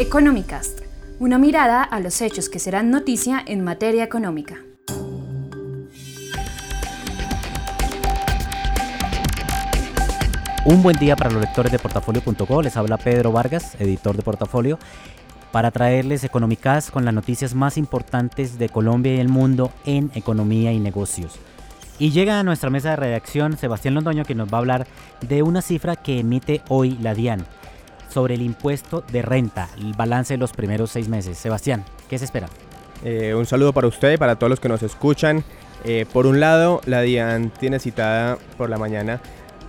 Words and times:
Economicast, 0.00 0.80
una 1.18 1.36
mirada 1.36 1.82
a 1.82 2.00
los 2.00 2.22
hechos 2.22 2.48
que 2.48 2.58
serán 2.58 2.90
noticia 2.90 3.44
en 3.46 3.62
materia 3.62 4.02
económica. 4.02 4.56
Un 10.64 10.82
buen 10.82 10.96
día 10.96 11.16
para 11.16 11.30
los 11.30 11.42
lectores 11.42 11.70
de 11.70 11.78
portafolio.co. 11.78 12.62
Les 12.62 12.78
habla 12.78 12.96
Pedro 12.96 13.30
Vargas, 13.30 13.78
editor 13.78 14.16
de 14.16 14.22
portafolio, 14.22 14.78
para 15.52 15.70
traerles 15.70 16.24
Economicast 16.24 16.88
con 16.88 17.04
las 17.04 17.12
noticias 17.12 17.54
más 17.54 17.76
importantes 17.76 18.58
de 18.58 18.70
Colombia 18.70 19.16
y 19.16 19.20
el 19.20 19.28
mundo 19.28 19.70
en 19.84 20.10
economía 20.14 20.72
y 20.72 20.80
negocios. 20.80 21.34
Y 21.98 22.10
llega 22.10 22.40
a 22.40 22.42
nuestra 22.42 22.70
mesa 22.70 22.88
de 22.88 22.96
redacción 22.96 23.58
Sebastián 23.58 23.92
Londoño 23.92 24.24
que 24.24 24.34
nos 24.34 24.48
va 24.48 24.56
a 24.56 24.60
hablar 24.60 24.86
de 25.20 25.42
una 25.42 25.60
cifra 25.60 25.96
que 25.96 26.20
emite 26.20 26.62
hoy 26.70 26.96
la 27.02 27.12
DIAN 27.12 27.44
sobre 28.10 28.34
el 28.34 28.42
impuesto 28.42 29.02
de 29.10 29.22
renta, 29.22 29.68
el 29.78 29.94
balance 29.94 30.34
de 30.34 30.38
los 30.38 30.52
primeros 30.52 30.90
seis 30.90 31.08
meses. 31.08 31.38
Sebastián, 31.38 31.84
¿qué 32.08 32.18
se 32.18 32.24
espera? 32.24 32.48
Eh, 33.04 33.34
un 33.34 33.46
saludo 33.46 33.72
para 33.72 33.86
usted 33.86 34.12
y 34.12 34.16
para 34.16 34.36
todos 34.36 34.50
los 34.50 34.60
que 34.60 34.68
nos 34.68 34.82
escuchan. 34.82 35.44
Eh, 35.84 36.04
por 36.12 36.26
un 36.26 36.40
lado, 36.40 36.80
la 36.84 37.00
DIAN 37.00 37.50
tiene 37.58 37.78
citada 37.78 38.36
por 38.58 38.68
la 38.68 38.76
mañana 38.76 39.20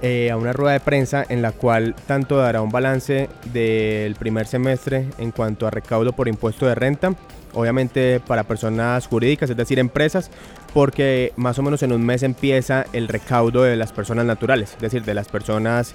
eh, 0.02 0.32
a 0.32 0.38
una 0.38 0.52
rueda 0.52 0.74
de 0.74 0.80
prensa 0.80 1.24
en 1.30 1.42
la 1.42 1.52
cual 1.52 1.96
tanto 2.08 2.38
dará 2.38 2.62
un 2.62 2.72
balance 2.72 3.30
del 3.54 4.16
primer 4.16 4.48
semestre 4.48 5.08
en 5.20 5.32
cuanto 5.32 5.68
a 5.68 5.70
recaudo 5.70 6.12
por 6.14 6.28
impuesto 6.28 6.66
de 6.66 6.74
renta, 6.74 7.14
obviamente 7.54 8.20
para 8.20 8.44
personas 8.44 9.06
jurídicas, 9.06 9.52
es 9.52 9.58
decir, 9.58 9.78
empresas, 9.78 10.32
porque 10.74 11.34
más 11.36 11.60
o 11.60 11.62
menos 11.62 11.84
en 11.84 11.92
un 11.92 12.04
mes 12.04 12.24
empieza 12.24 12.86
el 12.94 13.08
recaudo 13.08 13.62
de 13.62 13.76
las 13.76 13.92
personas 13.92 14.26
naturales, 14.26 14.74
es 14.74 14.82
decir, 14.82 15.04
de 15.04 15.14
las 15.14 15.28
personas 15.30 15.94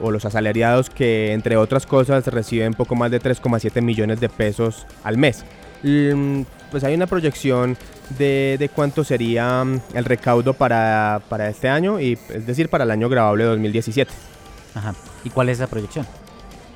o 0.00 0.10
los 0.10 0.24
asalariados 0.24 0.90
que 0.90 1.32
entre 1.32 1.56
otras 1.56 1.86
cosas 1.86 2.26
reciben 2.26 2.74
poco 2.74 2.94
más 2.94 3.10
de 3.10 3.20
3,7 3.20 3.82
millones 3.82 4.20
de 4.20 4.28
pesos 4.28 4.86
al 5.04 5.18
mes. 5.18 5.44
Mm, 5.82 6.42
pues 6.70 6.84
hay 6.84 6.94
una 6.94 7.06
proyección 7.06 7.76
de, 8.18 8.56
de 8.58 8.68
cuánto 8.68 9.04
sería 9.04 9.64
mm, 9.64 9.80
el 9.94 10.04
recaudo 10.04 10.54
para, 10.54 11.20
para, 11.28 11.48
este 11.48 11.68
año, 11.68 12.00
y, 12.00 12.18
es 12.30 12.46
decir, 12.46 12.68
para 12.68 12.84
el 12.84 12.90
año 12.90 13.08
grabable 13.08 13.44
2017. 13.44 14.12
Ajá. 14.74 14.94
¿Y 15.24 15.30
cuál 15.30 15.48
es 15.48 15.58
la 15.58 15.66
proyección? 15.66 16.06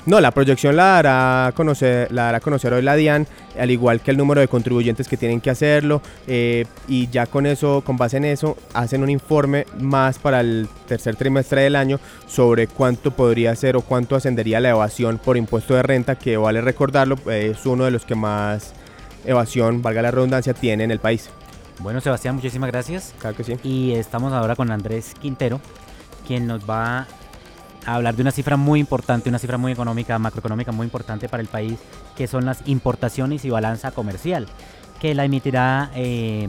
No, 0.04 0.20
la 0.20 0.32
proyección 0.32 0.74
la 0.74 1.00
dará, 1.00 1.52
conocer, 1.54 2.10
la 2.10 2.24
dará 2.24 2.38
a 2.38 2.40
conocer 2.40 2.72
hoy 2.72 2.82
la 2.82 2.96
DIAN, 2.96 3.28
al 3.56 3.70
igual 3.70 4.00
que 4.00 4.10
el 4.10 4.16
número 4.16 4.40
de 4.40 4.48
contribuyentes 4.48 5.06
que 5.06 5.16
tienen 5.16 5.40
que 5.40 5.50
hacerlo, 5.50 6.02
eh, 6.26 6.64
y 6.88 7.08
ya 7.08 7.26
con 7.26 7.46
eso, 7.46 7.82
con 7.86 7.96
base 7.96 8.16
en 8.16 8.24
eso, 8.24 8.56
hacen 8.74 9.04
un 9.04 9.10
informe 9.10 9.64
más 9.78 10.18
para 10.18 10.40
el 10.40 10.68
tercer 10.88 11.14
trimestre 11.14 11.62
del 11.62 11.76
año 11.76 12.00
sobre 12.26 12.66
cuánto 12.66 13.12
podría 13.12 13.54
ser 13.54 13.76
o 13.76 13.82
cuánto 13.82 14.16
ascendería 14.16 14.58
la 14.58 14.70
evasión 14.70 15.18
por 15.18 15.36
impuesto 15.36 15.74
de 15.74 15.84
renta, 15.84 16.16
que 16.16 16.36
vale 16.36 16.60
recordarlo, 16.60 17.16
es 17.30 17.64
uno 17.64 17.84
de 17.84 17.92
los 17.92 18.04
que 18.04 18.16
más 18.16 18.72
evasión, 19.24 19.82
valga 19.82 20.02
la 20.02 20.10
redundancia, 20.10 20.52
tiene 20.52 20.82
en 20.82 20.90
el 20.90 20.98
país. 20.98 21.30
Bueno, 21.78 22.00
Sebastián, 22.00 22.34
muchísimas 22.34 22.70
gracias. 22.70 23.14
Claro 23.18 23.36
que 23.36 23.44
sí. 23.44 23.56
Y 23.62 23.92
estamos 23.92 24.32
ahora 24.32 24.56
con 24.56 24.70
Andrés 24.70 25.14
Quintero, 25.20 25.60
quien 26.26 26.46
nos 26.46 26.68
va 26.68 27.06
hablar 27.86 28.16
de 28.16 28.22
una 28.22 28.30
cifra 28.30 28.56
muy 28.56 28.80
importante, 28.80 29.28
una 29.28 29.38
cifra 29.38 29.58
muy 29.58 29.72
económica, 29.72 30.18
macroeconómica 30.18 30.72
muy 30.72 30.84
importante 30.84 31.28
para 31.28 31.40
el 31.40 31.48
país, 31.48 31.78
que 32.16 32.26
son 32.26 32.44
las 32.44 32.62
importaciones 32.66 33.44
y 33.44 33.50
balanza 33.50 33.90
comercial, 33.90 34.46
que 35.00 35.14
la 35.14 35.24
emitirá 35.24 35.90
eh, 35.94 36.48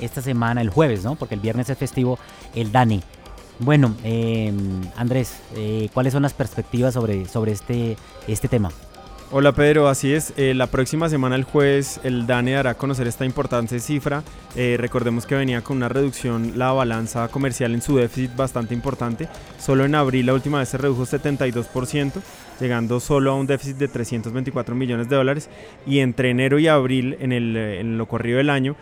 esta 0.00 0.22
semana, 0.22 0.60
el 0.60 0.70
jueves, 0.70 1.04
¿no? 1.04 1.16
Porque 1.16 1.34
el 1.34 1.40
viernes 1.40 1.68
es 1.70 1.78
festivo, 1.78 2.18
el 2.54 2.72
DANI. 2.72 3.02
Bueno, 3.58 3.94
eh, 4.04 4.52
Andrés, 4.96 5.36
eh, 5.54 5.90
¿cuáles 5.92 6.14
son 6.14 6.22
las 6.22 6.32
perspectivas 6.32 6.94
sobre, 6.94 7.26
sobre 7.26 7.52
este, 7.52 7.96
este 8.26 8.48
tema? 8.48 8.70
Hola 9.32 9.52
Pedro, 9.52 9.86
así 9.86 10.12
es. 10.12 10.34
Eh, 10.36 10.54
la 10.54 10.66
próxima 10.66 11.08
semana 11.08 11.36
el 11.36 11.44
jueves 11.44 12.00
el 12.02 12.26
DANE 12.26 12.54
dará 12.54 12.70
a 12.70 12.74
conocer 12.74 13.06
esta 13.06 13.24
importante 13.24 13.78
cifra. 13.78 14.24
Eh, 14.56 14.74
recordemos 14.76 15.24
que 15.24 15.36
venía 15.36 15.62
con 15.62 15.76
una 15.76 15.88
reducción 15.88 16.54
la 16.56 16.72
balanza 16.72 17.28
comercial 17.28 17.72
en 17.72 17.80
su 17.80 17.96
déficit 17.96 18.34
bastante 18.34 18.74
importante. 18.74 19.28
Solo 19.56 19.84
en 19.84 19.94
abril 19.94 20.26
la 20.26 20.34
última 20.34 20.58
vez 20.58 20.70
se 20.70 20.78
redujo 20.78 21.06
72%, 21.06 22.20
llegando 22.58 22.98
solo 22.98 23.30
a 23.30 23.36
un 23.36 23.46
déficit 23.46 23.76
de 23.76 23.86
324 23.86 24.74
millones 24.74 25.08
de 25.08 25.14
dólares. 25.14 25.48
Y 25.86 26.00
entre 26.00 26.30
enero 26.30 26.58
y 26.58 26.66
abril, 26.66 27.16
en, 27.20 27.30
el, 27.30 27.56
en 27.56 27.98
lo 27.98 28.06
corrido 28.06 28.38
del 28.38 28.50
año, 28.50 28.74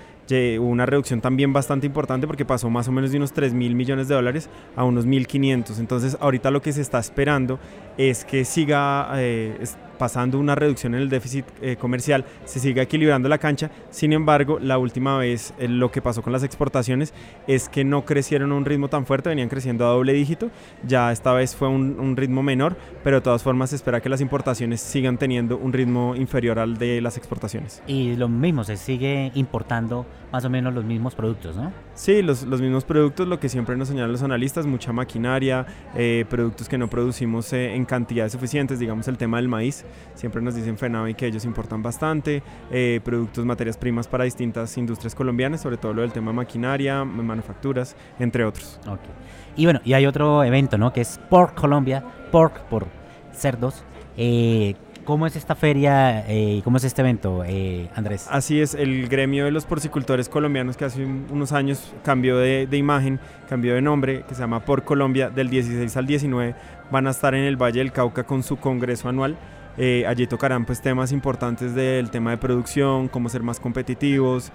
hubo 0.59 0.69
una 0.69 0.87
reducción 0.87 1.21
también 1.21 1.53
bastante 1.53 1.87
importante 1.87 2.27
porque 2.27 2.45
pasó 2.45 2.69
más 2.71 2.89
o 2.89 2.93
menos 2.93 3.11
de 3.11 3.17
unos 3.17 3.33
3 3.33 3.55
mil 3.55 3.75
millones 3.75 4.09
de 4.09 4.15
dólares 4.15 4.49
a 4.77 4.85
unos 4.85 5.07
1.500. 5.07 5.79
Entonces 5.79 6.17
ahorita 6.21 6.51
lo 6.51 6.63
que 6.63 6.73
se 6.73 6.81
está 6.81 6.99
esperando 6.99 7.59
es 7.97 8.25
que 8.25 8.45
siga 8.45 9.11
eh, 9.17 9.59
pasando 9.99 10.39
una 10.39 10.55
reducción 10.55 10.95
en 10.95 11.03
el 11.03 11.09
déficit 11.09 11.45
eh, 11.61 11.77
comercial, 11.77 12.25
se 12.45 12.61
siga 12.61 12.83
equilibrando 12.83 13.29
la 13.29 13.39
cancha. 13.39 13.71
Sin 13.91 14.13
embargo, 14.13 14.59
la 14.61 14.79
última 14.79 15.19
vez 15.19 15.53
eh, 15.59 15.69
lo 15.69 15.91
que 15.91 16.01
pasó 16.01 16.23
con 16.23 16.33
las 16.33 16.45
exportaciones 16.45 17.13
es 17.47 17.69
que 17.69 17.85
no 17.85 18.05
crecieron 18.05 18.53
a 18.53 18.55
un 18.55 18.65
ritmo 18.65 18.89
tan 18.89 19.05
fuerte, 19.05 19.29
venían 19.29 19.49
creciendo 19.49 19.87
a 19.87 19.91
doble 19.91 20.13
dígito. 20.13 20.51
Ya 20.87 21.13
esta 21.13 21.33
vez 21.33 21.57
fue 21.57 21.69
un, 21.69 21.99
un 21.99 22.17
ritmo 22.17 22.43
menor, 22.43 22.77
pero 23.03 23.17
de 23.17 23.23
todas 23.23 23.43
formas 23.43 23.71
se 23.71 23.77
espera 23.77 24.01
que 24.01 24.09
las 24.09 24.21
importaciones 24.21 24.81
sigan 24.81 25.19
teniendo 25.19 25.59
un 25.59 25.73
ritmo 25.73 26.15
inferior 26.15 26.59
al 26.59 26.79
de 26.79 27.01
las 27.01 27.17
exportaciones. 27.17 27.83
Y 27.87 28.15
lo 28.17 28.29
mismo, 28.29 28.63
se 28.65 28.77
sigue 28.77 29.33
importando 29.35 30.07
más 30.33 30.45
o 30.45 30.51
menos 30.51 30.75
los 30.75 30.85
mismos 30.85 31.15
productos, 31.15 31.57
¿no? 31.57 31.73
Sí, 31.95 32.23
los, 32.23 32.43
los 32.43 32.61
mismos 32.61 32.85
productos, 32.85 33.27
lo 33.27 33.41
que 33.41 33.49
siempre 33.49 33.77
nos 33.77 33.89
señalan 33.89 34.13
los 34.13 34.23
analistas, 34.23 34.67
mucha 34.67 34.93
maquinaria, 34.93 35.67
eh, 35.95 36.25
productos 36.29 36.69
que 36.69 36.77
no 36.77 36.89
producimos 36.89 37.53
eh, 37.53 37.75
en 37.75 37.85
cantidades 37.85 38.33
suficientes, 38.33 38.79
digamos 38.79 39.09
el 39.09 39.17
tema 39.17 39.39
del 39.39 39.49
maíz, 39.49 39.85
siempre 40.15 40.43
nos 40.43 40.55
dicen 40.55 40.77
FENAVI 40.77 41.15
que 41.15 41.27
ellos 41.27 41.45
importan 41.45 41.83
bastante, 41.83 42.43
eh, 42.71 43.01
productos, 43.03 43.45
materias 43.45 43.77
primas 43.77 44.07
para 44.07 44.25
distintas 44.25 44.77
industrias 44.77 45.15
colombianas, 45.15 45.63
sobre 45.63 45.77
todo 45.77 45.95
lo 45.95 46.03
del 46.03 46.13
tema 46.13 46.33
maquinaria, 46.33 47.05
manufacturas, 47.05 47.97
entre 48.19 48.45
otros. 48.45 48.79
Okay. 48.83 49.11
Y 49.57 49.65
bueno, 49.65 49.81
y 49.85 49.95
hay 49.95 50.07
otro 50.07 50.45
evento, 50.45 50.79
¿no? 50.79 50.93
Que 50.93 51.01
es 51.01 51.19
Pork 51.31 51.55
Colombia, 51.55 52.05
Pork 52.31 52.61
por 52.65 52.87
cerdos, 53.33 53.83
eh, 54.17 54.75
¿Cómo 55.09 55.27
es 55.27 55.37
esta 55.37 55.55
feria 55.55 56.21
eh, 56.29 56.57
y 56.59 56.61
cómo 56.61 56.77
es 56.77 56.85
este 56.85 57.01
evento, 57.01 57.43
eh, 57.43 57.89
Andrés? 57.95 58.27
Así 58.31 58.61
es, 58.61 58.75
el 58.75 59.09
gremio 59.09 59.47
de 59.47 59.51
los 59.51 59.65
porcicultores 59.65 60.29
colombianos 60.29 60.77
que 60.77 60.85
hace 60.85 61.03
unos 61.03 61.53
años 61.53 61.95
cambió 62.05 62.37
de, 62.37 62.69
imagen, 62.77 63.19
cambió 63.49 63.75
de 63.75 63.81
nombre, 63.81 64.25
que 64.29 64.35
se 64.35 64.43
llama 64.43 64.61
Por 64.67 64.85
Colombia, 64.85 65.31
del 65.31 65.49
16 65.49 65.97
al 65.97 66.07
19, 66.07 66.55
van 66.91 67.07
a 67.07 67.11
estar 67.13 67.35
en 67.35 67.45
el 67.45 67.57
Valle 67.57 67.79
del 67.79 67.91
Cauca 67.91 68.25
con 68.25 68.43
su 68.43 68.59
congreso 68.59 69.09
anual. 69.09 69.39
Eh, 69.79 70.05
allí 70.07 70.27
tocarán 70.27 70.67
pues 70.67 70.83
temas 70.83 71.11
importantes 71.11 71.75
del 71.75 72.11
tema 72.11 72.33
de 72.33 72.37
producción, 72.37 73.09
cómo 73.09 73.31
ser 73.31 73.43
más 73.43 73.61
competitivos. 73.61 74.53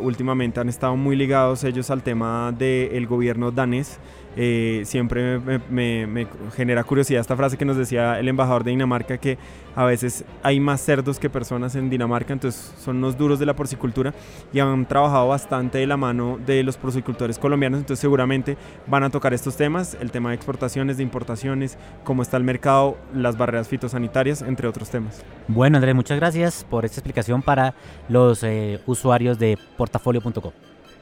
últimamente 0.00 0.60
han 0.60 0.68
estado 0.68 0.94
muy 0.94 1.16
ligados 1.16 1.64
ellos 1.64 1.90
al 1.90 2.04
tema 2.04 2.52
del 2.56 3.04
gobierno 3.08 3.50
danés. 3.50 3.98
Eh, 4.38 4.82
siempre 4.84 5.40
me, 5.70 6.26
genera 6.54 6.84
curiosidad 6.84 7.22
esta 7.22 7.36
frase 7.36 7.56
que 7.56 7.64
nos 7.64 7.78
decía 7.78 8.20
el 8.20 8.28
embajador 8.28 8.64
de 8.64 8.70
Dinamarca 8.70 9.16
que 9.16 9.38
a 9.74 9.84
veces 9.84 10.26
hay 10.42 10.60
más 10.60 10.82
cerdos 10.82 11.18
que 11.18 11.30
personas 11.30 11.74
en 11.74 11.88
Dinamarca, 11.88 12.34
entonces 12.34 12.74
son 12.78 12.98
unos 12.98 13.16
duros 13.16 13.38
de 13.38 13.46
la 13.46 13.56
porcicultura 13.56 14.12
y 14.52 14.58
han 14.58 14.86
trabajado 14.86 15.28
bastante 15.28 15.78
de 15.78 15.86
la 15.86 15.96
mano 15.96 16.38
de 16.44 16.62
los 16.62 16.76
porcicultores 16.76 17.38
colombianos, 17.38 17.80
entonces 17.80 18.00
seguramente 18.00 18.58
van 18.86 19.04
a 19.04 19.10
tocar 19.10 19.32
estos 19.32 19.56
temas, 19.56 19.96
el 20.00 20.10
tema 20.10 20.30
de 20.30 20.36
exportaciones, 20.36 20.98
de 20.98 21.02
importaciones, 21.02 21.78
cómo 22.04 22.20
está 22.20 22.36
el 22.36 22.44
mercado, 22.44 22.98
las 23.14 23.38
barreras 23.38 23.68
fitosanitarias, 23.68 24.42
entre 24.42 24.68
otros 24.68 24.90
temas. 24.90 25.24
Bueno, 25.48 25.78
Andrés, 25.78 25.94
muchas 25.94 26.18
gracias 26.18 26.66
por 26.68 26.84
esta 26.84 27.00
explicación 27.00 27.40
para 27.40 27.74
los 28.10 28.42
eh, 28.42 28.80
usuarios 28.86 29.38
de 29.38 29.58
portafolio.com. 29.78 30.52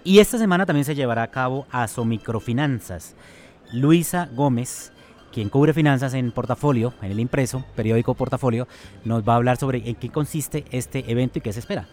Y 0.07 0.19
esta 0.19 0.37
semana 0.37 0.67
también 0.67 0.85
se 0.85 0.95
llevará 0.95 1.23
a 1.23 1.31
cabo 1.31 1.67
Asomicrofinanzas. 1.71 3.15
Luisa 3.73 4.29
Gómez, 4.35 4.93
quien 5.33 5.49
cubre 5.49 5.73
finanzas 5.73 6.13
en 6.13 6.31
Portafolio, 6.31 6.93
en 7.01 7.11
el 7.11 7.21
impreso, 7.21 7.65
periódico 7.75 8.13
Portafolio, 8.13 8.69
nos 9.07 9.27
va 9.27 9.33
a 9.33 9.37
hablar 9.37 9.57
sobre 9.57 9.89
en 9.89 9.95
qué 9.95 10.11
consiste 10.11 10.67
este 10.71 11.11
evento 11.11 11.39
y 11.39 11.43
qué 11.43 11.55
se 11.55 11.61
espera. 11.61 11.89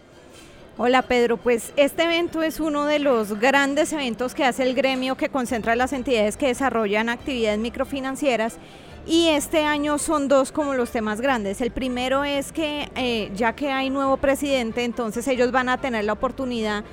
Hola 0.76 1.00
Pedro, 1.02 1.38
pues 1.38 1.72
este 1.76 2.04
evento 2.04 2.42
es 2.42 2.60
uno 2.60 2.84
de 2.84 2.98
los 2.98 3.38
grandes 3.40 3.94
eventos 3.94 4.34
que 4.34 4.44
hace 4.44 4.62
el 4.62 4.74
gremio 4.74 5.16
que 5.16 5.30
concentra 5.30 5.74
las 5.74 5.94
entidades 5.94 6.36
que 6.36 6.48
desarrollan 6.48 7.08
actividades 7.08 7.58
microfinancieras 7.58 8.58
y 9.06 9.28
este 9.28 9.64
año 9.64 9.98
son 9.98 10.28
dos 10.28 10.52
como 10.52 10.74
los 10.74 10.90
temas 10.90 11.20
grandes. 11.20 11.60
El 11.62 11.72
primero 11.72 12.24
es 12.24 12.52
que 12.52 12.90
eh, 12.94 13.30
ya 13.34 13.54
que 13.54 13.70
hay 13.70 13.88
nuevo 13.88 14.18
presidente, 14.18 14.84
entonces 14.84 15.26
ellos 15.28 15.50
van 15.50 15.70
a 15.70 15.78
tener 15.78 16.04
la 16.04 16.12
oportunidad 16.12 16.84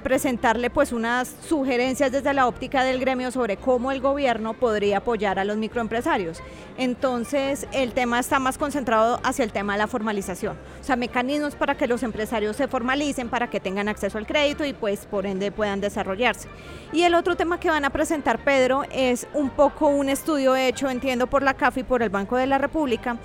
presentarle 0.00 0.70
pues 0.70 0.92
unas 0.92 1.34
sugerencias 1.48 2.12
desde 2.12 2.32
la 2.34 2.46
óptica 2.46 2.84
del 2.84 3.00
gremio 3.00 3.30
sobre 3.30 3.56
cómo 3.56 3.90
el 3.90 4.00
gobierno 4.00 4.54
podría 4.54 4.98
apoyar 4.98 5.38
a 5.38 5.44
los 5.44 5.56
microempresarios. 5.56 6.40
Entonces 6.76 7.66
el 7.72 7.92
tema 7.92 8.20
está 8.20 8.38
más 8.38 8.58
concentrado 8.58 9.18
hacia 9.24 9.44
el 9.44 9.52
tema 9.52 9.72
de 9.72 9.78
la 9.78 9.86
formalización, 9.86 10.56
o 10.80 10.84
sea, 10.84 10.96
mecanismos 10.96 11.54
para 11.54 11.76
que 11.76 11.86
los 11.86 12.02
empresarios 12.02 12.56
se 12.56 12.68
formalicen, 12.68 13.28
para 13.28 13.48
que 13.48 13.60
tengan 13.60 13.88
acceso 13.88 14.18
al 14.18 14.26
crédito 14.26 14.64
y 14.64 14.74
pues 14.74 15.06
por 15.06 15.26
ende 15.26 15.50
puedan 15.50 15.80
desarrollarse. 15.80 16.48
Y 16.92 17.02
el 17.02 17.14
otro 17.14 17.36
tema 17.36 17.58
que 17.58 17.70
van 17.70 17.84
a 17.84 17.90
presentar 17.90 18.44
Pedro 18.44 18.84
es 18.92 19.26
un 19.34 19.50
poco 19.50 19.88
un 19.88 20.08
estudio 20.08 20.54
hecho, 20.54 20.88
entiendo, 20.88 21.26
por 21.26 21.42
la 21.42 21.54
CAF 21.54 21.78
y 21.78 21.82
por 21.82 22.02
el 22.02 22.10
Banco 22.10 22.36
de 22.36 22.46
la 22.46 22.58
República 22.58 23.16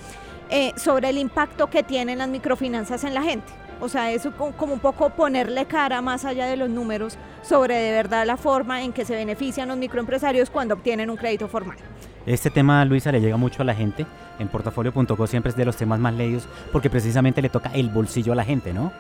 eh, 0.50 0.74
sobre 0.76 1.10
el 1.10 1.18
impacto 1.18 1.70
que 1.70 1.84
tienen 1.84 2.20
las 2.20 2.30
microfinanzas 2.30 3.04
en 3.04 3.14
la 3.14 3.22
gente. 3.22 3.63
O 3.84 3.90
sea, 3.90 4.10
es 4.14 4.26
como 4.58 4.74
un 4.74 4.80
poco 4.80 5.10
ponerle 5.10 5.66
cara 5.66 6.02
más 6.02 6.24
allá 6.24 6.46
de 6.46 6.56
los 6.56 6.70
números 6.70 7.18
sobre 7.42 7.76
de 7.76 7.92
verdad 7.92 8.26
la 8.26 8.38
forma 8.38 8.82
en 8.82 8.94
que 8.94 9.04
se 9.04 9.14
benefician 9.14 9.68
los 9.68 9.76
microempresarios 9.76 10.50
cuando 10.50 10.76
obtienen 10.76 11.10
un 11.10 11.18
crédito 11.18 11.50
formal. 11.50 11.76
Este 12.26 12.50
tema, 12.50 12.86
Luisa, 12.86 13.12
le 13.12 13.20
llega 13.20 13.36
mucho 13.36 13.62
a 13.62 13.66
la 13.66 13.76
gente. 13.76 14.06
En 14.40 14.48
portafolio.co 14.48 15.28
siempre 15.28 15.50
es 15.50 15.58
de 15.58 15.66
los 15.66 15.76
temas 15.76 16.00
más 16.00 16.14
leídos 16.14 16.48
porque 16.72 16.90
precisamente 16.90 17.42
le 17.42 17.50
toca 17.50 17.72
el 17.74 17.90
bolsillo 17.90 18.32
a 18.32 18.36
la 18.38 18.46
gente, 18.46 18.72
¿no? 18.72 18.94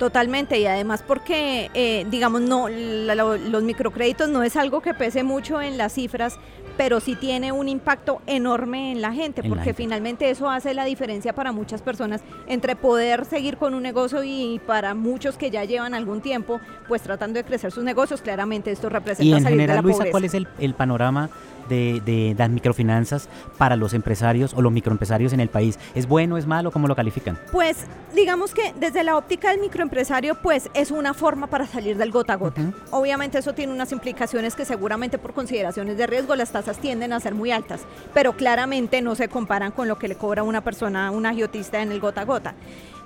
Totalmente, 0.00 0.58
y 0.58 0.64
además 0.64 1.04
porque, 1.06 1.70
eh, 1.74 2.06
digamos, 2.10 2.40
no, 2.40 2.70
los 2.70 3.62
microcréditos 3.62 4.30
no 4.30 4.42
es 4.42 4.56
algo 4.56 4.80
que 4.80 4.94
pese 4.94 5.24
mucho 5.24 5.60
en 5.60 5.76
las 5.76 5.92
cifras, 5.92 6.38
pero 6.78 7.00
sí 7.00 7.16
tiene 7.16 7.52
un 7.52 7.68
impacto 7.68 8.22
enorme 8.26 8.92
en 8.92 9.02
la 9.02 9.12
gente, 9.12 9.42
porque 9.42 9.74
finalmente 9.74 10.30
eso 10.30 10.48
hace 10.48 10.72
la 10.72 10.86
diferencia 10.86 11.34
para 11.34 11.52
muchas 11.52 11.82
personas 11.82 12.22
entre 12.46 12.76
poder 12.76 13.26
seguir 13.26 13.58
con 13.58 13.74
un 13.74 13.82
negocio 13.82 14.24
y 14.24 14.58
para 14.66 14.94
muchos 14.94 15.36
que 15.36 15.50
ya 15.50 15.64
llevan 15.64 15.92
algún 15.92 16.22
tiempo, 16.22 16.62
pues 16.88 17.02
tratando 17.02 17.36
de 17.36 17.44
crecer 17.44 17.70
sus 17.70 17.84
negocios, 17.84 18.22
claramente 18.22 18.70
esto 18.70 18.88
representa 18.88 19.22
y 19.22 19.32
en 19.34 19.42
salir 19.42 19.60
general, 19.60 19.76
de 19.76 19.82
la 19.82 19.86
Luisa, 19.86 20.10
¿cuál 20.10 20.24
es 20.24 20.32
el, 20.32 20.48
el 20.58 20.72
panorama 20.72 21.28
de, 21.70 22.34
las 22.36 22.50
microfinanzas 22.50 23.28
para 23.56 23.76
los 23.76 23.94
empresarios 23.94 24.52
o 24.54 24.60
los 24.60 24.72
microempresarios 24.72 25.32
en 25.32 25.40
el 25.40 25.48
país? 25.48 25.78
¿Es 25.94 26.06
bueno, 26.06 26.36
es 26.36 26.46
malo? 26.46 26.70
¿Cómo 26.70 26.86
lo 26.86 26.94
califican? 26.94 27.38
Pues 27.50 27.86
digamos 28.14 28.52
que 28.52 28.74
desde 28.78 29.02
la 29.04 29.16
óptica 29.16 29.50
del 29.50 29.60
microempresario, 29.60 30.34
pues 30.34 30.68
es 30.74 30.90
una 30.90 31.14
forma 31.14 31.46
para 31.46 31.66
salir 31.66 31.96
del 31.96 32.10
gota 32.10 32.34
a 32.34 32.36
gota. 32.36 32.60
Obviamente 32.90 33.38
eso 33.38 33.54
tiene 33.54 33.72
unas 33.72 33.92
implicaciones 33.92 34.54
que 34.54 34.64
seguramente 34.64 35.16
por 35.16 35.32
consideraciones 35.32 35.96
de 35.96 36.06
riesgo 36.06 36.36
las 36.36 36.52
tasas 36.52 36.78
tienden 36.78 37.12
a 37.12 37.20
ser 37.20 37.34
muy 37.34 37.52
altas, 37.52 37.82
pero 38.12 38.34
claramente 38.34 39.00
no 39.00 39.14
se 39.14 39.28
comparan 39.28 39.72
con 39.72 39.88
lo 39.88 39.98
que 39.98 40.08
le 40.08 40.16
cobra 40.16 40.42
una 40.42 40.60
persona, 40.60 41.10
un 41.10 41.24
agiotista 41.24 41.80
en 41.80 41.92
el 41.92 42.00
gota 42.00 42.22
a 42.22 42.24
gota. 42.24 42.54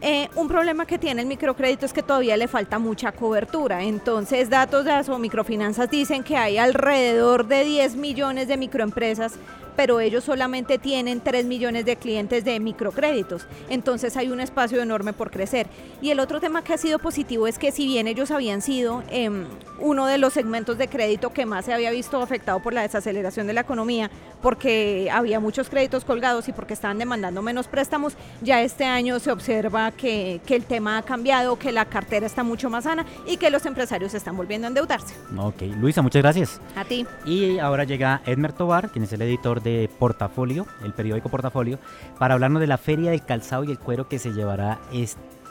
Eh, 0.07 0.29
un 0.35 0.49
problema 0.49 0.85
que 0.85 0.99
tiene 0.99 1.23
el 1.23 1.27
microcrédito 1.27 1.87
es 1.87 1.95
que 1.95 2.03
todavía 2.03 2.37
le 2.37 2.47
falta 2.47 2.79
mucha 2.79 3.11
cobertura. 3.13 3.83
Entonces, 3.83 4.51
datos 4.51 4.85
de 4.85 4.93
ASO 4.93 5.19
Microfinanzas 5.19 5.89
dicen 5.89 6.23
que 6.23 6.37
hay 6.37 6.59
alrededor 6.59 7.47
de 7.47 7.65
10 7.65 7.97
millones 7.97 8.47
de 8.47 8.59
microempresas 8.59 9.39
pero 9.77 10.01
ellos 10.01 10.25
solamente 10.25 10.79
tienen 10.79 11.21
3 11.21 11.47
millones 11.47 11.85
de 11.85 11.97
clientes 11.97 12.45
de 12.45 12.61
microcréditos. 12.61 13.47
Entonces 13.69 14.17
hay 14.17 14.31
un 14.31 14.41
espacio 14.41 14.81
enorme 14.83 15.13
por 15.13 15.31
crecer. 15.31 15.67
Y 16.01 16.11
el 16.11 16.21
otro 16.21 16.41
tema 16.41 16.63
que 16.63 16.75
ha 16.75 16.79
sido 16.79 16.99
positivo 16.99 17.47
es 17.47 17.59
que 17.59 17.73
si 17.73 17.87
bien 17.87 18.09
ellos 18.09 18.31
habían 18.31 18.63
sido 18.63 19.03
em, 19.11 19.45
uno 19.81 20.07
de 20.07 20.19
los 20.19 20.33
segmentos 20.33 20.79
de 20.79 20.89
crédito 20.89 21.33
que 21.33 21.47
más 21.47 21.65
se 21.65 21.73
había 21.73 21.91
visto 21.91 22.21
afectado 22.21 22.61
por 22.61 22.73
la 22.73 22.83
desaceleración 22.83 23.47
de 23.47 23.53
la 23.53 23.63
economía, 23.63 24.11
porque 24.43 25.09
había 25.13 25.41
muchos 25.41 25.69
créditos 25.69 26.05
colgados 26.05 26.49
y 26.49 26.53
porque 26.53 26.75
estaban 26.75 26.99
demandando 26.99 27.43
menos 27.43 27.67
préstamos, 27.67 28.15
ya 28.43 28.61
este 28.63 28.85
año 28.85 29.19
se 29.19 29.31
observa 29.33 29.91
que, 29.93 30.41
que 30.47 30.55
el 30.57 30.65
tema 30.65 30.99
ha 30.99 31.03
cambiado, 31.03 31.59
que 31.59 31.73
la 31.73 31.87
cartera 31.87 32.27
está 32.27 32.43
mucho 32.43 32.69
más 32.71 32.85
sana 32.85 33.07
y 33.27 33.37
que 33.37 33.51
los 33.51 33.65
empresarios 33.67 34.15
están 34.15 34.37
volviendo 34.37 34.67
a 34.67 34.69
endeudarse. 34.69 35.15
Ok, 35.37 35.63
Luisa, 35.81 36.03
muchas 36.03 36.23
gracias. 36.23 36.61
A 36.77 36.85
ti. 36.85 37.07
Y 37.25 37.59
ahora 37.59 37.85
llega 37.85 38.21
Edmer 38.27 38.53
Tobar, 38.53 38.91
quien 38.91 39.05
es 39.05 39.13
el 39.13 39.23
editor 39.23 39.63
de 39.63 39.64
Portafolio, 39.99 40.67
el 40.85 40.93
periódico 40.93 41.29
Portafolio, 41.29 41.79
para 42.19 42.35
hablarnos 42.35 42.61
de 42.61 42.67
la 42.67 42.79
Feria 42.79 43.11
del 43.11 43.25
Calzado 43.25 43.65
y 43.65 43.71
el 43.71 43.79
Cuero 43.79 44.09
que 44.09 44.19
se 44.19 44.33
llevará 44.33 44.79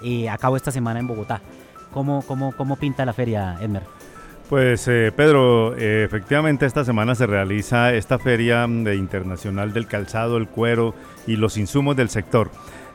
eh, 0.04 0.30
a 0.30 0.38
cabo 0.38 0.56
esta 0.56 0.72
semana 0.72 1.00
en 1.00 1.08
Bogotá. 1.08 1.42
¿Cómo, 1.92 2.24
cómo, 2.26 2.54
cómo 2.56 2.76
pinta 2.76 3.06
la 3.06 3.14
feria, 3.14 3.58
Edmer? 3.62 3.84
Pues 4.50 4.88
eh, 4.88 5.12
Pedro, 5.16 5.76
eh, 5.78 6.04
efectivamente 6.04 6.66
esta 6.66 6.84
semana 6.84 7.16
se 7.16 7.26
realiza 7.26 7.94
esta 7.94 8.20
feria 8.20 8.66
internacional 8.66 9.74
del 9.74 9.88
calzado, 9.88 10.38
el 10.38 10.48
cuero 10.48 10.94
y 11.26 11.38
los 11.38 11.58
insumos 11.58 11.96
del 11.96 12.10
sector. 12.10 12.52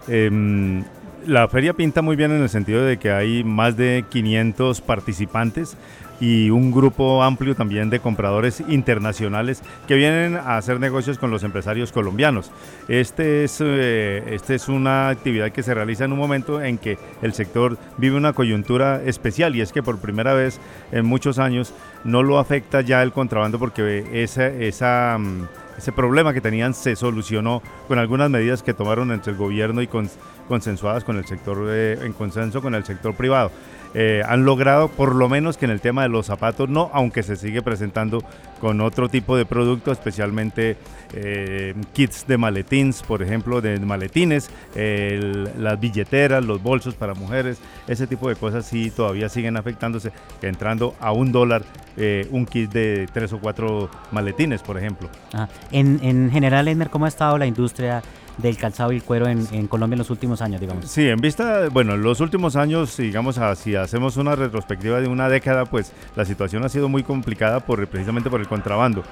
Em, 0.09 0.85
la 1.27 1.49
feria 1.49 1.73
pinta 1.73 2.03
muy 2.03 2.17
bien 2.17 2.33
en 2.33 2.43
el 2.43 2.49
sentido 2.49 2.85
de 2.85 2.99
que 2.99 3.11
hay 3.11 3.45
más 3.45 3.77
de 3.77 4.05
500 4.09 4.81
participantes 4.81 5.77
y 6.21 6.51
un 6.51 6.73
grupo 6.73 7.23
amplio 7.23 7.55
también 7.55 7.91
de 7.91 8.01
compradores 8.01 8.63
internacionales 8.69 9.63
que 9.87 9.95
vienen 9.95 10.37
a 10.37 10.57
hacer 10.57 10.81
negocios 10.81 11.19
con 11.19 11.31
los 11.31 11.45
empresarios 11.45 11.93
colombianos. 11.93 12.51
Este 12.89 13.45
es, 13.45 13.59
eh, 13.61 14.25
este 14.31 14.57
es 14.57 14.69
una 14.69 15.11
actividad 15.11 15.53
que 15.53 15.63
se 15.63 15.75
realiza 15.75 16.05
en 16.05 16.13
un 16.13 16.19
momento 16.19 16.61
en 16.61 16.79
que 16.79 16.99
el 17.23 17.35
sector 17.35 17.79
vive 17.99 18.17
una 18.17 18.33
coyuntura 18.33 19.03
especial 19.05 19.55
y 19.55 19.61
es 19.61 19.73
que 19.73 19.83
por 19.83 19.99
primera 19.99 20.35
vez 20.35 20.61
en 20.93 21.07
muchos 21.07 21.39
años 21.39 21.73
no 22.05 22.23
lo 22.23 22.39
afecta 22.39 22.81
ya 22.81 23.03
el 23.03 23.13
contrabando 23.13 23.59
porque 23.59 24.05
esa, 24.13 24.47
esa, 24.47 25.17
mm, 25.19 25.47
ese 25.79 25.93
problema 25.93 26.35
que 26.35 26.41
tenían 26.41 26.75
se 26.75 26.97
solucionó 26.97 27.63
con 27.87 27.99
algunas 27.99 28.29
medidas 28.29 28.65
que 28.65 28.75
tomaron 28.75 29.13
entre 29.13 29.33
el 29.33 29.39
gobierno 29.39 29.81
y 29.81 29.87
con, 29.87 30.11
consensuadas 30.49 31.05
con 31.05 31.17
el 31.17 31.25
sector, 31.25 31.67
eh, 31.71 32.01
en 32.03 32.13
consenso 32.13 32.61
con 32.61 32.75
el 32.75 32.85
sector 32.85 33.15
privado. 33.15 33.53
Eh, 33.95 34.23
han 34.27 34.45
logrado 34.45 34.89
por 34.89 35.15
lo 35.15 35.29
menos 35.29 35.57
que 35.57 35.65
en 35.65 35.71
el 35.71 35.81
tema 35.81 36.03
de 36.03 36.09
los 36.09 36.27
zapatos 36.27 36.69
no, 36.69 36.91
aunque 36.93 37.23
se 37.23 37.37
sigue 37.37 37.63
presentando 37.63 38.23
con 38.61 38.81
otro 38.81 39.09
tipo 39.09 39.37
de 39.37 39.47
producto, 39.47 39.93
especialmente 39.93 40.77
eh, 41.15 41.75
kits 41.93 42.27
de 42.27 42.37
maletines, 42.37 43.03
por 43.03 43.23
ejemplo, 43.23 43.61
de 43.61 43.79
maletines, 43.79 44.51
las 44.75 45.81
billeteras, 45.81 46.45
los 46.45 46.63
bolsos 46.63 46.95
para 46.95 47.15
mujeres, 47.15 47.59
ese 47.87 48.07
tipo 48.07 48.29
de 48.29 48.37
cosas 48.37 48.67
sí 48.67 48.91
todavía 48.91 49.29
siguen 49.29 49.57
afectándose, 49.57 50.13
entrando 50.43 50.95
a 51.01 51.13
un 51.13 51.33
dólar 51.33 51.63
eh, 51.97 52.29
un 52.31 52.47
kit 52.47 52.71
de 52.71 53.09
tres 53.13 53.33
o 53.33 53.41
cuatro 53.41 53.91
maletines, 54.13 54.63
por 54.63 54.79
ejemplo. 54.79 55.09
Ah, 55.35 55.49
en, 55.73 55.99
en 56.03 56.31
general, 56.31 56.69
Edmer, 56.69 56.91
¿cómo 56.91 57.07
ha 57.07 57.09
estado 57.09 57.37
la 57.39 57.47
industria? 57.47 58.03
Del 58.39 58.57
calzado 58.57 58.93
y 58.93 58.97
el 58.97 59.03
cuero 59.03 59.29
en, 59.29 59.67
Colombia 59.67 59.95
en 59.95 59.99
los 59.99 60.11
últimos 60.11 60.41
años, 60.41 60.61
digamos? 60.61 60.87
Sí, 60.87 61.09
en 61.09 61.21
vista, 61.21 61.69
bueno, 61.69 61.95
en 61.95 62.03
los 62.03 62.21
últimos 62.21 62.57
años, 62.57 62.97
digamos, 62.97 63.39
si 63.57 63.77
hacemos 63.77 64.17
una 64.17 64.35
retrospectiva 64.37 65.01
de 65.01 65.09
una 65.09 65.29
década, 65.29 65.67
pues 65.67 65.93
la 66.17 66.25
situación 66.25 66.65
ha 66.65 66.69
sido 66.69 66.89
muy 66.89 67.03
complicada 67.03 67.61
por, 67.61 67.87
precisamente 67.89 68.31
por 68.31 68.41
el 68.41 68.49
contrabando. 68.49 69.03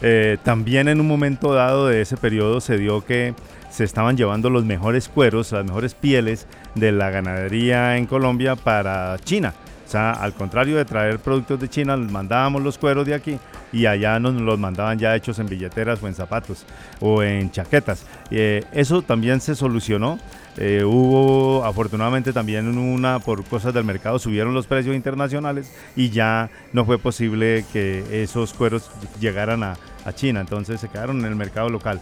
Eh, 0.00 0.36
también 0.42 0.88
en 0.88 1.00
un 1.00 1.06
momento 1.06 1.54
dado 1.54 1.86
de 1.86 2.00
ese 2.00 2.16
periodo 2.16 2.60
se 2.60 2.76
dio 2.76 3.04
que 3.04 3.34
se 3.70 3.84
estaban 3.84 4.16
llevando 4.16 4.50
los 4.50 4.64
mejores 4.64 5.08
cueros, 5.08 5.52
las 5.52 5.64
mejores 5.64 5.94
pieles 5.94 6.46
de 6.74 6.90
la 6.90 7.10
ganadería 7.10 7.96
en 7.96 8.06
Colombia 8.06 8.56
para 8.56 9.16
China. 9.24 9.54
O 9.86 9.90
sea, 9.92 10.12
al 10.12 10.32
contrario 10.32 10.76
de 10.76 10.84
traer 10.84 11.18
productos 11.18 11.60
de 11.60 11.68
China, 11.68 11.96
mandábamos 11.96 12.62
los 12.62 12.78
cueros 12.78 13.06
de 13.06 13.14
aquí 13.14 13.38
y 13.72 13.86
allá 13.86 14.18
nos 14.20 14.34
los 14.34 14.58
mandaban 14.58 14.98
ya 14.98 15.16
hechos 15.16 15.38
en 15.38 15.46
billeteras 15.46 16.02
o 16.02 16.08
en 16.08 16.14
zapatos 16.14 16.64
o 17.00 17.22
en 17.22 17.50
chaquetas. 17.50 18.04
Eh, 18.30 18.64
eso 18.72 19.02
también 19.02 19.40
se 19.40 19.54
solucionó. 19.54 20.18
Eh, 20.58 20.84
hubo 20.84 21.64
afortunadamente 21.64 22.34
también 22.34 22.66
una, 22.76 23.20
por 23.20 23.42
cosas 23.44 23.72
del 23.72 23.84
mercado, 23.84 24.18
subieron 24.18 24.52
los 24.52 24.66
precios 24.66 24.94
internacionales 24.94 25.72
y 25.96 26.10
ya 26.10 26.50
no 26.74 26.84
fue 26.84 26.98
posible 26.98 27.64
que 27.72 28.22
esos 28.22 28.52
cueros 28.52 28.90
llegaran 29.18 29.62
a, 29.62 29.76
China, 30.14 30.40
entonces 30.40 30.80
se 30.80 30.88
quedaron 30.88 31.20
en 31.20 31.26
el 31.26 31.36
mercado 31.36 31.70
local. 31.70 32.00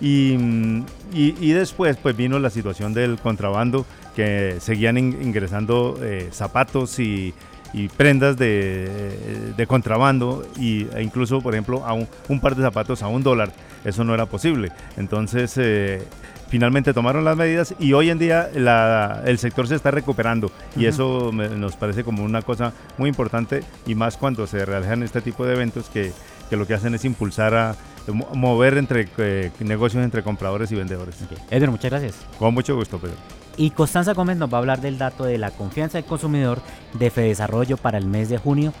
Y, 0.00 0.36
mm, 0.36 0.84
y, 1.14 1.36
y 1.38 1.52
después 1.52 1.96
pues 1.96 2.16
vino 2.16 2.40
la 2.40 2.50
situación 2.50 2.92
del 2.92 3.18
contrabando, 3.18 3.86
que 4.16 4.56
seguían 4.58 4.98
in- 4.98 5.18
ingresando 5.22 5.96
eh, 6.02 6.28
zapatos 6.32 6.98
y, 6.98 7.32
y 7.72 7.88
prendas 7.88 8.36
de, 8.36 9.52
de 9.56 9.66
contrabando 9.66 10.46
y, 10.58 10.86
e 10.94 11.02
incluso, 11.02 11.40
por 11.40 11.54
ejemplo, 11.54 11.84
a 11.86 11.92
un, 11.94 12.06
un 12.28 12.40
par 12.40 12.54
de 12.54 12.62
zapatos 12.62 13.02
a 13.02 13.08
un 13.08 13.22
dólar. 13.22 13.52
Eso 13.84 14.04
no 14.04 14.14
era 14.14 14.26
posible. 14.26 14.70
Entonces, 14.96 15.54
eh, 15.56 16.02
finalmente 16.48 16.92
tomaron 16.92 17.24
las 17.24 17.36
medidas 17.36 17.74
y 17.78 17.94
hoy 17.94 18.10
en 18.10 18.18
día 18.18 18.48
la- 18.54 19.22
el 19.24 19.38
sector 19.38 19.66
se 19.66 19.74
está 19.74 19.90
recuperando 19.90 20.52
y 20.76 20.84
eso 20.86 21.32
me- 21.32 21.48
nos 21.48 21.76
parece 21.76 22.04
como 22.04 22.22
una 22.22 22.42
cosa 22.42 22.72
muy 22.98 23.08
importante 23.08 23.62
y 23.86 23.94
más 23.94 24.16
cuando 24.18 24.46
se 24.46 24.64
realizan 24.66 25.02
este 25.02 25.20
tipo 25.22 25.46
de 25.46 25.54
eventos 25.54 25.88
que, 25.88 26.12
que 26.50 26.56
lo 26.56 26.66
que 26.66 26.74
hacen 26.74 26.94
es 26.94 27.04
impulsar 27.06 27.54
a 27.54 27.74
mo- 28.08 28.28
mover 28.34 28.76
entre 28.76 29.08
eh, 29.16 29.50
negocios 29.60 30.04
entre 30.04 30.22
compradores 30.22 30.70
y 30.72 30.74
vendedores. 30.74 31.16
Edwin, 31.50 31.70
muchas 31.70 31.90
gracias. 31.90 32.16
Con 32.38 32.52
mucho 32.52 32.76
gusto, 32.76 32.98
Pedro. 32.98 33.16
Y 33.56 33.70
Constanza 33.70 34.14
Gómez 34.14 34.36
nos 34.36 34.52
va 34.52 34.58
a 34.58 34.60
hablar 34.60 34.80
del 34.80 34.98
dato 34.98 35.24
de 35.24 35.38
la 35.38 35.50
confianza 35.50 35.98
del 35.98 36.04
consumidor 36.06 36.60
de 36.94 37.10
Fedesarrollo 37.10 37.76
para 37.76 37.98
el 37.98 38.06
mes 38.06 38.28
de 38.28 38.38
junio. 38.38 38.72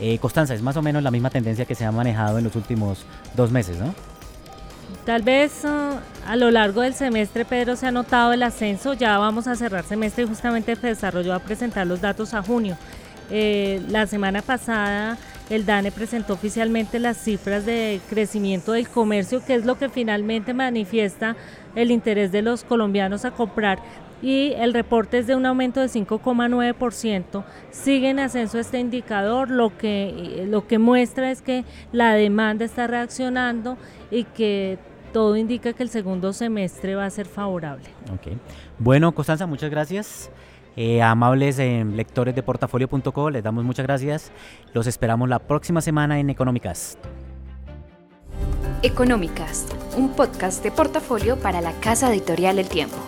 Eh, 0.00 0.18
Constanza, 0.18 0.54
es 0.54 0.62
más 0.62 0.76
o 0.76 0.82
menos 0.82 1.02
la 1.02 1.10
misma 1.10 1.30
tendencia 1.30 1.64
que 1.64 1.74
se 1.74 1.84
ha 1.84 1.92
manejado 1.92 2.38
en 2.38 2.44
los 2.44 2.54
últimos 2.54 3.04
dos 3.34 3.50
meses, 3.50 3.78
¿no? 3.78 3.94
Tal 5.04 5.22
vez 5.22 5.64
ah, 5.64 6.00
a 6.26 6.36
lo 6.36 6.50
largo 6.50 6.82
del 6.82 6.94
semestre, 6.94 7.44
Pedro, 7.44 7.76
se 7.76 7.86
ha 7.86 7.90
notado 7.90 8.32
el 8.32 8.42
ascenso. 8.42 8.94
Ya 8.94 9.18
vamos 9.18 9.46
a 9.46 9.56
cerrar 9.56 9.84
semestre 9.84 10.24
y 10.24 10.26
justamente 10.26 10.72
el 10.72 10.80
Desarrollo 10.80 11.30
va 11.30 11.36
a 11.36 11.40
presentar 11.40 11.86
los 11.86 12.00
datos 12.00 12.34
a 12.34 12.42
junio. 12.42 12.76
Eh, 13.30 13.82
la 13.88 14.06
semana 14.06 14.40
pasada 14.40 15.18
el 15.50 15.64
DANE 15.64 15.92
presentó 15.92 16.34
oficialmente 16.34 16.98
las 16.98 17.16
cifras 17.16 17.64
de 17.64 18.00
crecimiento 18.10 18.72
del 18.72 18.88
comercio, 18.88 19.44
que 19.44 19.54
es 19.54 19.64
lo 19.64 19.78
que 19.78 19.88
finalmente 19.88 20.52
manifiesta 20.52 21.36
el 21.74 21.90
interés 21.90 22.32
de 22.32 22.42
los 22.42 22.64
colombianos 22.64 23.24
a 23.24 23.30
comprar. 23.30 23.78
Y 24.22 24.52
el 24.56 24.74
reporte 24.74 25.18
es 25.18 25.26
de 25.26 25.36
un 25.36 25.46
aumento 25.46 25.80
de 25.80 25.86
5,9%. 25.86 27.44
Sigue 27.70 28.10
en 28.10 28.18
ascenso 28.18 28.58
este 28.58 28.80
indicador, 28.80 29.50
lo 29.50 29.76
que, 29.76 30.44
lo 30.48 30.66
que 30.66 30.78
muestra 30.78 31.30
es 31.30 31.42
que 31.42 31.64
la 31.92 32.14
demanda 32.14 32.64
está 32.64 32.86
reaccionando 32.86 33.76
y 34.10 34.24
que 34.24 34.78
todo 35.12 35.36
indica 35.36 35.72
que 35.72 35.82
el 35.82 35.88
segundo 35.88 36.32
semestre 36.32 36.94
va 36.94 37.06
a 37.06 37.10
ser 37.10 37.26
favorable. 37.26 37.86
Ok. 38.12 38.36
Bueno, 38.78 39.12
Constanza, 39.12 39.46
muchas 39.46 39.70
gracias. 39.70 40.30
Eh, 40.76 41.02
amables 41.02 41.58
eh, 41.58 41.84
lectores 41.84 42.36
de 42.36 42.42
portafolio.co, 42.42 43.30
les 43.30 43.42
damos 43.42 43.64
muchas 43.64 43.84
gracias. 43.84 44.30
Los 44.74 44.86
esperamos 44.86 45.28
la 45.28 45.40
próxima 45.40 45.80
semana 45.80 46.20
en 46.20 46.30
Económicas. 46.30 46.98
Económicas, 48.82 49.66
un 49.96 50.10
podcast 50.10 50.62
de 50.62 50.70
portafolio 50.70 51.36
para 51.36 51.60
la 51.60 51.72
casa 51.80 52.12
editorial 52.12 52.60
El 52.60 52.68
Tiempo. 52.68 53.07